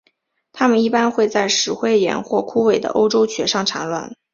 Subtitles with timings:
[0.51, 4.11] 它们一般会在石灰岩或枯萎的欧洲蕨上产卵。